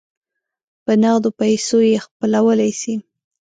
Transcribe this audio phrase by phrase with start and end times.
[0.85, 2.93] په نغدو پیسو یې خپلولای سی.